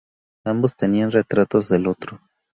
[0.47, 2.19] Ambos tenían retratos del otro.